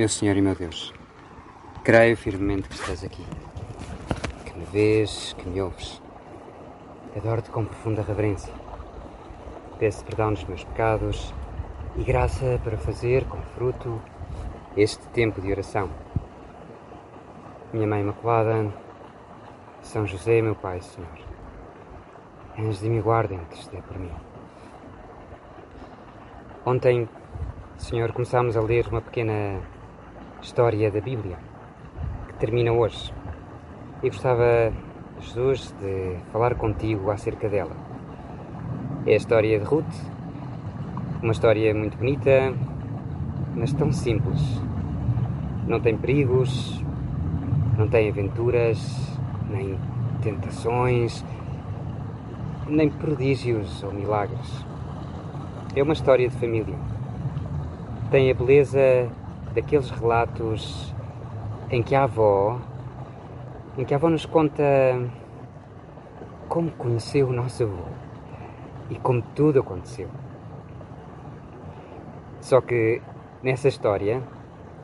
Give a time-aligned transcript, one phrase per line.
[0.00, 0.94] Meu Senhor e meu Deus,
[1.84, 3.22] creio firmemente que estás aqui,
[4.46, 6.00] que me vês, que me ouves.
[7.14, 8.50] Adoro-te com profunda reverência.
[9.78, 11.34] Peço perdão dos meus pecados
[11.98, 14.00] e graça para fazer com fruto
[14.74, 15.90] este tempo de oração.
[17.70, 18.72] Minha Mãe Imaculada,
[19.82, 21.10] São José, meu Pai, Senhor,
[22.58, 24.12] anjos de me guardem que esteja por mim.
[26.64, 27.06] Ontem,
[27.76, 29.60] Senhor, começámos a ler uma pequena
[30.42, 31.36] história da Bíblia,
[32.28, 33.12] que termina hoje.
[34.02, 34.72] E gostava,
[35.20, 37.76] Jesus, de falar contigo acerca dela.
[39.06, 39.94] É a história de Ruth,
[41.22, 42.54] uma história muito bonita,
[43.54, 44.40] mas tão simples.
[45.66, 46.82] Não tem perigos,
[47.76, 49.18] não tem aventuras,
[49.50, 49.78] nem
[50.22, 51.24] tentações,
[52.66, 54.64] nem prodígios ou milagres.
[55.76, 56.76] É uma história de família.
[58.10, 59.08] Tem a beleza
[59.54, 60.94] daqueles relatos
[61.70, 62.60] em que a avó,
[63.76, 64.62] em que a avó nos conta
[66.48, 67.84] como conheceu o nosso avô
[68.90, 70.08] e como tudo aconteceu.
[72.40, 73.00] Só que
[73.42, 74.22] nessa história,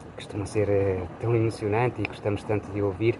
[0.00, 3.18] que costuma ser eh, tão emocionante e gostamos tanto de ouvir,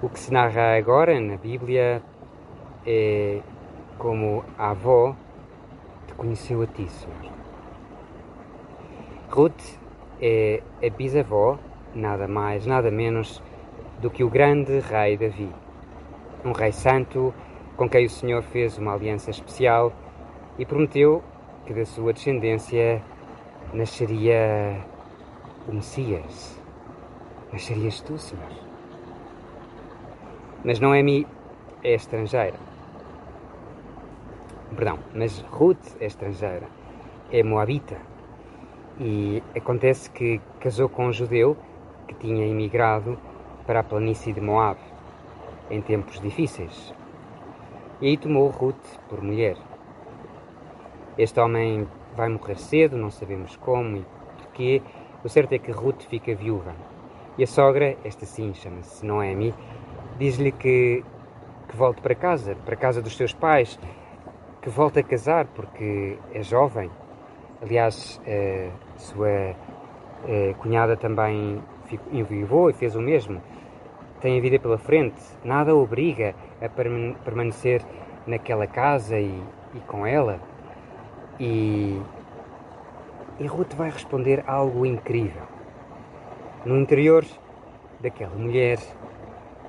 [0.00, 2.02] o que se narra agora na Bíblia
[2.86, 3.40] é
[3.98, 5.16] como a avó
[6.06, 7.32] te conheceu a ti, Senhor.
[9.30, 9.81] Ruth
[10.22, 11.58] é a bisavó,
[11.92, 13.42] nada mais, nada menos
[14.00, 15.50] do que o grande rei Davi.
[16.44, 17.34] Um rei santo
[17.76, 19.92] com quem o Senhor fez uma aliança especial
[20.56, 21.24] e prometeu
[21.66, 23.02] que da sua descendência
[23.74, 24.80] nasceria
[25.68, 26.60] o Messias.
[27.52, 28.48] Nascerias tu, Senhor.
[30.64, 31.26] Mas Noemi
[31.82, 32.58] é estrangeira.
[34.76, 36.68] Perdão, mas Ruth é estrangeira.
[37.30, 38.11] É moabita
[39.00, 41.56] e acontece que casou com um judeu
[42.06, 43.18] que tinha emigrado
[43.66, 44.78] para a planície de Moab
[45.70, 46.94] em tempos difíceis.
[48.00, 49.56] E aí tomou Ruth por mulher.
[51.16, 51.86] Este homem
[52.16, 54.06] vai morrer cedo, não sabemos como e
[54.38, 54.82] porquê.
[55.24, 56.74] O certo é que Ruth fica viúva.
[57.38, 59.54] E a sogra, esta sim chama-se Noemi,
[60.18, 61.02] diz-lhe que,
[61.68, 63.78] que volte para casa, para a casa dos seus pais,
[64.60, 66.90] que volte a casar porque é jovem
[67.62, 69.54] Aliás, a sua
[70.58, 71.62] cunhada também
[72.10, 73.40] enviou e fez o mesmo.
[74.20, 77.82] Tem a vida pela frente, nada obriga a permanecer
[78.26, 79.42] naquela casa e,
[79.74, 80.40] e com ela.
[81.38, 82.00] E,
[83.38, 85.42] e Ruth vai responder algo incrível.
[86.64, 87.24] No interior
[88.00, 88.78] daquela mulher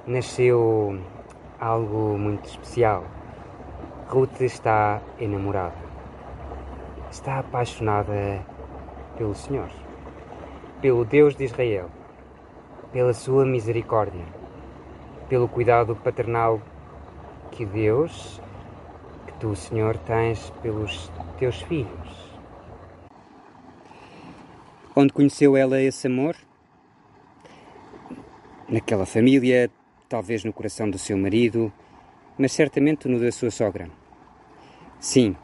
[0.07, 0.99] nasceu
[1.59, 3.03] algo muito especial.
[4.07, 5.82] Ruth está enamorada
[7.13, 8.43] está apaixonada
[9.15, 9.69] pelo Senhor,
[10.81, 11.89] pelo Deus de Israel,
[12.91, 14.25] pela sua misericórdia,
[15.29, 16.59] pelo cuidado paternal
[17.51, 18.41] que Deus,
[19.27, 22.33] que tu, Senhor, tens pelos teus filhos.
[24.95, 26.35] Onde conheceu ela esse amor?
[28.67, 29.69] Naquela família,
[30.09, 31.71] talvez no coração do seu marido,
[32.39, 33.87] mas certamente no da sua sogra.
[34.99, 35.35] Sim,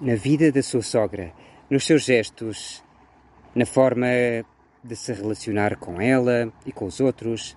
[0.00, 1.32] na vida da sua sogra,
[1.70, 2.84] nos seus gestos,
[3.54, 4.06] na forma
[4.84, 7.56] de se relacionar com ela e com os outros,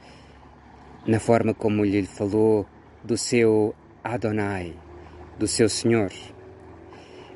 [1.06, 2.66] na forma como lhe falou
[3.04, 4.74] do seu Adonai,
[5.38, 6.12] do seu Senhor.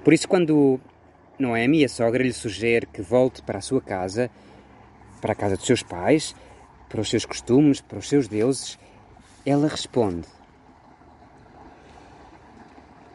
[0.06, 0.80] Por isso, quando
[1.38, 4.32] Noemi, a sogra, lhe sugere que volte para a sua casa,
[5.20, 6.34] para a casa dos seus pais,
[6.88, 8.80] para os seus costumes, para os seus deuses,
[9.46, 10.28] ela responde: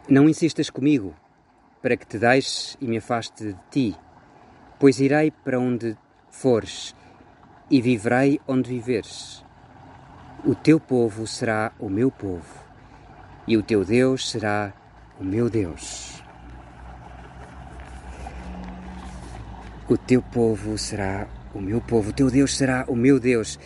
[0.06, 1.14] Não insistas comigo
[1.82, 3.96] para que te deixe e me afaste de ti,
[4.78, 5.96] pois irei para onde
[6.30, 6.94] fores
[7.70, 9.44] e viverei onde viveres.
[10.44, 12.64] O teu povo será o meu povo
[13.46, 14.72] e o teu Deus será
[15.20, 16.22] o meu Deus.
[19.88, 23.58] O teu povo será o meu povo, o teu Deus será o meu Deus.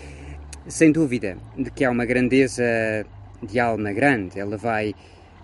[0.69, 2.65] Sem dúvida de que há uma grandeza
[3.43, 4.95] de alma grande, ela vai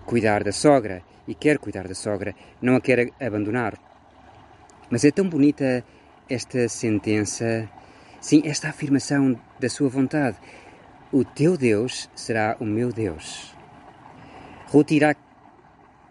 [0.06, 3.78] cuidar da sogra e quer cuidar da sogra, não a quer abandonar.
[4.90, 5.84] Mas é tão bonita
[6.28, 7.68] esta sentença,
[8.20, 10.38] sim, esta afirmação da sua vontade.
[11.12, 13.54] O teu Deus será o meu Deus.
[14.68, 15.14] Ruth irá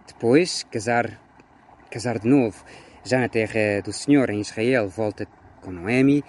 [0.08, 1.20] depois casar,
[1.90, 2.64] casar de novo,
[3.04, 5.28] já na terra do Senhor, em Israel, volta
[5.62, 6.24] com Noemi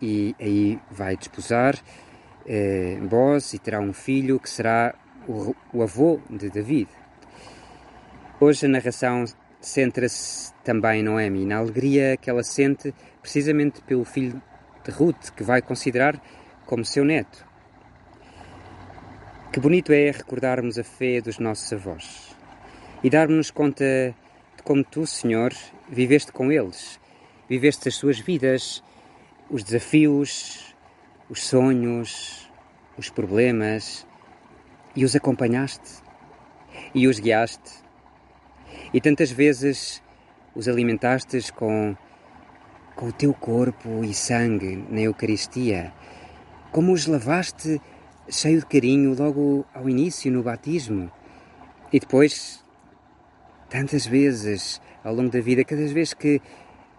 [0.00, 1.76] e aí vai desposar
[2.46, 2.98] eh,
[3.54, 4.94] e terá um filho que será
[5.28, 6.88] o, o avô de David.
[8.44, 9.24] Hoje a narração
[9.60, 14.42] centra-se também em Noemi, na alegria que ela sente precisamente pelo filho
[14.84, 16.20] de Ruth, que vai considerar
[16.66, 17.46] como seu neto.
[19.52, 22.36] Que bonito é recordarmos a fé dos nossos avós
[23.04, 24.12] e darmos-nos conta
[24.56, 25.52] de como tu, Senhor,
[25.88, 26.98] viveste com eles,
[27.48, 28.82] viveste as suas vidas,
[29.48, 30.74] os desafios,
[31.30, 32.50] os sonhos,
[32.98, 34.04] os problemas
[34.96, 36.02] e os acompanhaste
[36.92, 37.81] e os guiaste
[38.92, 40.02] e tantas vezes
[40.54, 41.96] os alimentastes com,
[42.94, 45.92] com o teu corpo e sangue na Eucaristia,
[46.70, 47.80] como os lavaste
[48.28, 51.10] cheio de carinho logo ao início no batismo?
[51.92, 52.64] E depois
[53.68, 56.40] tantas vezes ao longo da vida, cada vez que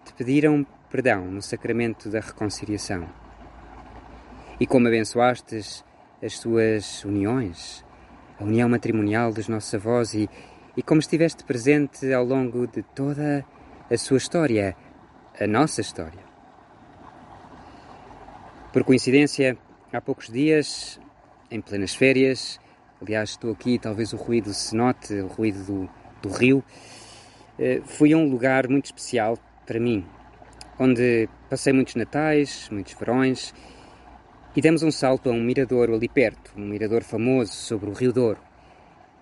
[0.04, 3.08] te pediram perdão no sacramento da reconciliação.
[4.60, 5.84] E como abençoastes
[6.22, 7.84] as suas uniões,
[8.40, 10.30] a união matrimonial dos nossos avós e,
[10.76, 13.46] e como estiveste presente ao longo de toda
[13.90, 14.76] a sua história,
[15.40, 16.24] a nossa história.
[18.72, 19.58] Por coincidência,
[19.92, 21.00] há poucos dias,
[21.52, 22.60] em plenas férias,
[23.00, 25.90] aliás, estou aqui, talvez o ruído se note, o ruído do,
[26.24, 26.64] do rio,
[27.60, 30.04] eh, fui a um lugar muito especial para mim,
[30.80, 33.54] onde passei muitos natais, muitos verões,
[34.56, 38.12] e demos um salto a um miradouro ali perto, um mirador famoso sobre o Rio
[38.12, 38.53] Douro.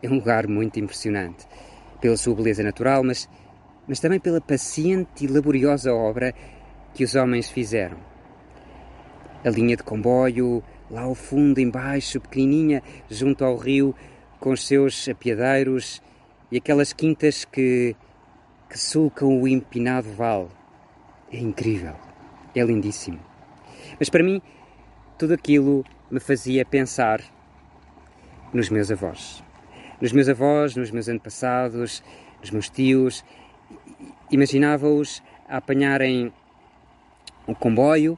[0.03, 1.47] É um lugar muito impressionante,
[1.99, 3.29] pela sua beleza natural, mas,
[3.87, 6.33] mas também pela paciente e laboriosa obra
[6.91, 7.97] que os homens fizeram.
[9.45, 12.81] A linha de comboio, lá ao fundo, embaixo, pequenininha,
[13.11, 13.95] junto ao rio,
[14.39, 16.01] com os seus apiadeiros
[16.51, 17.95] e aquelas quintas que,
[18.67, 20.47] que sulcam o empinado vale.
[21.31, 21.93] É incrível,
[22.55, 23.19] é lindíssimo.
[23.99, 24.41] Mas para mim,
[25.15, 27.21] tudo aquilo me fazia pensar
[28.51, 29.43] nos meus avós
[30.01, 32.03] nos meus avós, nos meus antepassados,
[32.41, 33.23] nos meus tios.
[34.31, 36.33] Imaginava-os a apanharem
[37.45, 38.17] o comboio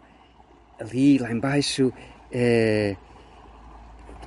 [0.79, 1.93] ali lá embaixo,
[2.31, 2.95] eh,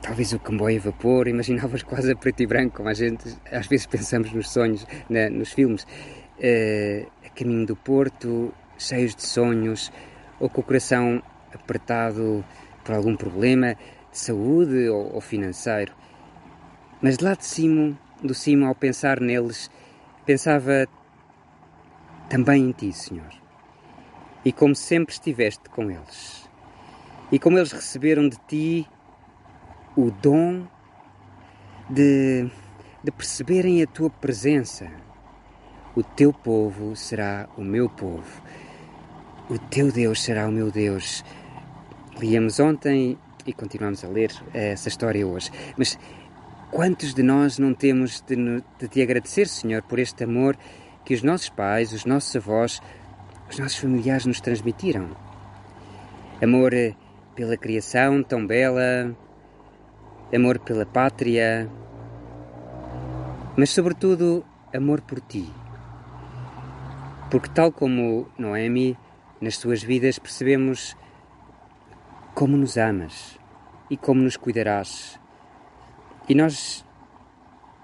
[0.02, 3.66] talvez o comboio a vapor, imaginava-os quase a preto e branco, como a gente às
[3.66, 5.86] vezes pensamos nos sonhos, né, nos filmes,
[6.40, 9.92] eh, a caminho do porto, cheios de sonhos,
[10.38, 11.22] ou com o coração
[11.52, 12.44] apertado
[12.84, 13.74] por algum problema
[14.10, 15.92] de saúde ou, ou financeiro.
[17.06, 19.70] Mas lá de cima, do cimo, ao pensar neles,
[20.24, 20.88] pensava
[22.28, 23.30] também em ti, Senhor.
[24.44, 26.50] E como sempre estiveste com eles.
[27.30, 28.88] E como eles receberam de ti
[29.96, 30.66] o dom
[31.88, 32.50] de,
[33.04, 34.90] de perceberem a tua presença.
[35.94, 38.42] O teu povo será o meu povo.
[39.48, 41.22] O teu Deus será o meu Deus.
[42.18, 43.16] Líamos ontem
[43.46, 45.52] e continuamos a ler essa história hoje.
[45.78, 45.96] Mas
[46.70, 48.36] Quantos de nós não temos de,
[48.78, 50.56] de te agradecer, Senhor, por este amor
[51.04, 52.82] que os nossos pais, os nossos avós,
[53.48, 55.16] os nossos familiares nos transmitiram?
[56.42, 56.94] Amor eh,
[57.34, 59.16] pela criação tão bela,
[60.34, 61.70] amor pela pátria,
[63.56, 65.50] mas, sobretudo, amor por ti.
[67.30, 68.98] Porque, tal como Noemi,
[69.40, 70.96] nas suas vidas percebemos
[72.34, 73.38] como nos amas
[73.88, 75.18] e como nos cuidarás
[76.28, 76.84] e nós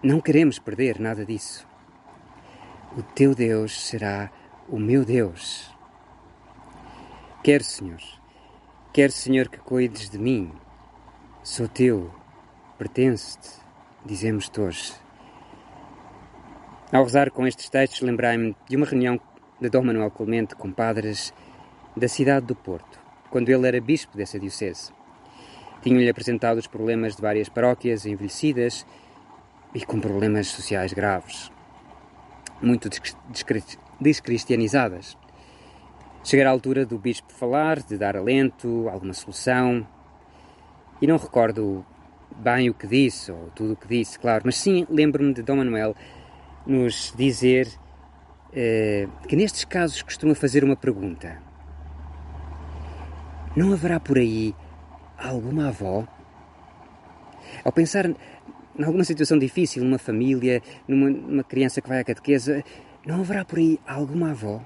[0.03, 1.67] não queremos perder nada disso.
[2.97, 4.31] O teu Deus será
[4.69, 5.71] o meu Deus.
[7.43, 8.01] Quero, Senhor,
[8.93, 10.53] quero, Senhor, que cuides de mim.
[11.43, 12.13] Sou teu,
[12.79, 13.49] pertence-te,
[14.05, 14.93] dizemos-te hoje.
[16.93, 19.19] Ao rezar com estes textos, lembrei-me de uma reunião
[19.61, 21.33] de Dom Manuel Clemente com padres
[21.97, 24.93] da cidade do Porto, quando ele era bispo dessa diocese.
[25.83, 28.87] Tinham-lhe apresentado os problemas de várias paróquias envelhecidas
[29.75, 31.51] e com problemas sociais graves,
[32.61, 32.89] muito
[34.01, 35.17] descristianizadas.
[36.23, 39.87] Chegar à altura do bispo falar, de dar alento, alguma solução,
[41.01, 41.85] e não recordo
[42.37, 45.57] bem o que disse, ou tudo o que disse, claro, mas sim lembro-me de Dom
[45.57, 45.97] Manuel
[46.65, 47.69] nos dizer
[48.53, 51.43] eh, que nestes casos costuma fazer uma pergunta.
[53.57, 54.55] Não haverá por aí
[55.19, 56.07] alguma avó?
[57.65, 62.65] Ao pensar em alguma situação difícil, numa família, numa, numa criança que vai à catequese,
[63.05, 64.65] não haverá por aí alguma avó?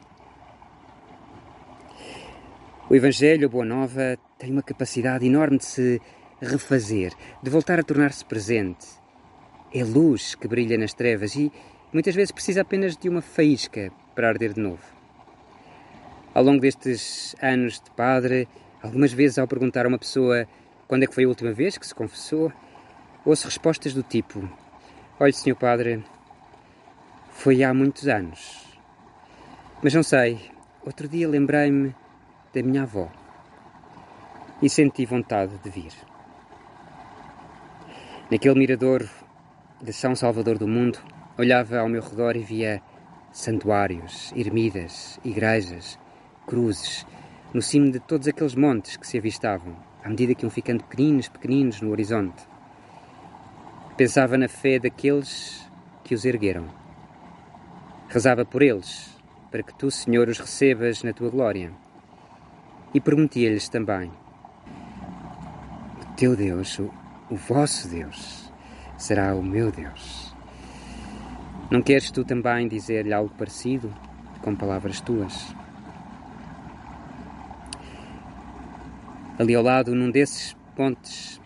[2.88, 6.00] O Evangelho, a Boa Nova, tem uma capacidade enorme de se
[6.40, 7.12] refazer,
[7.42, 8.86] de voltar a tornar-se presente.
[9.74, 11.50] É luz que brilha nas trevas e
[11.92, 14.82] muitas vezes precisa apenas de uma faísca para arder de novo.
[16.32, 18.46] Ao longo destes anos de padre,
[18.86, 20.46] algumas vezes ao perguntar a uma pessoa
[20.86, 22.52] quando é que foi a última vez que se confessou,
[23.24, 24.48] ouço respostas do tipo:
[25.18, 26.02] Olhe, senhor padre,
[27.30, 28.64] foi há muitos anos.
[29.82, 30.40] Mas não sei,
[30.84, 31.94] outro dia lembrei-me
[32.54, 33.10] da minha avó
[34.62, 35.92] e senti vontade de vir.
[38.30, 39.08] Naquele mirador
[39.82, 40.98] de São Salvador do Mundo,
[41.36, 42.80] olhava ao meu redor e via
[43.30, 45.98] santuários, ermidas, igrejas,
[46.46, 47.06] cruzes,
[47.54, 51.28] no cimo de todos aqueles montes que se avistavam, à medida que iam ficando pequeninos,
[51.28, 52.42] pequeninos no horizonte.
[53.96, 55.68] Pensava na fé daqueles
[56.04, 56.66] que os ergueram.
[58.08, 59.16] Rezava por eles,
[59.50, 61.72] para que tu, Senhor, os recebas na tua glória
[62.92, 64.10] e perguntia-lhes também:
[66.02, 66.90] O teu Deus, o,
[67.30, 68.52] o vosso Deus,
[68.96, 70.34] será o meu Deus.
[71.70, 73.92] Não queres tu também dizer-lhe algo parecido,
[74.42, 75.54] com palavras tuas?
[79.38, 81.38] Ali ao lado, num desses pontes,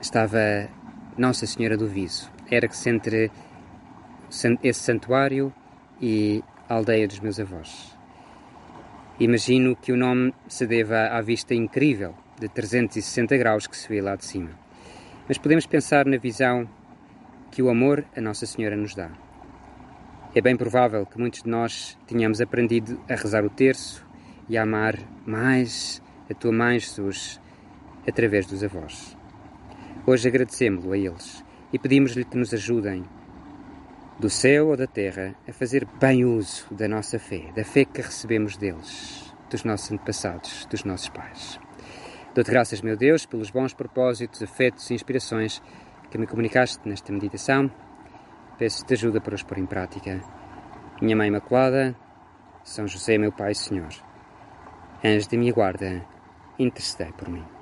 [0.00, 0.38] estava
[1.18, 2.30] Nossa Senhora do Viso.
[2.48, 3.32] Era-se entre
[4.62, 5.52] esse santuário
[6.00, 7.98] e a aldeia dos meus avós.
[9.18, 14.00] Imagino que o nome se deva à vista incrível de 360 graus que se vê
[14.00, 14.50] lá de cima.
[15.26, 16.68] Mas podemos pensar na visão
[17.50, 19.10] que o amor a Nossa Senhora nos dá.
[20.32, 24.06] É bem provável que muitos de nós tenhamos aprendido a rezar o terço
[24.48, 27.40] e a amar mais a tua mãe, Jesus,
[28.06, 29.16] através dos avós.
[30.06, 33.04] Hoje agradecemos-lo a eles e pedimos-lhe que nos ajudem
[34.18, 38.00] do céu ou da terra, a fazer bem uso da nossa fé, da fé que
[38.00, 41.60] recebemos deles, dos nossos antepassados, dos nossos pais.
[42.34, 45.62] Dou-te graças, meu Deus, pelos bons propósitos, afetos e inspirações
[46.10, 47.70] que me comunicaste nesta meditação.
[48.58, 50.22] Peço-te ajuda para os pôr em prática.
[51.02, 51.94] Minha Mãe Imaculada,
[52.64, 53.92] São José, meu Pai e Senhor,
[55.04, 56.06] anjo de minha guarda,
[56.58, 57.55] intercedei por mim.